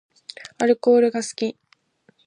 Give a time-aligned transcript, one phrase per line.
[0.57, 1.55] アルコールが好き